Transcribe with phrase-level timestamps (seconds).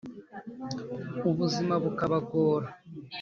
[1.29, 2.67] ubuzima bukabagora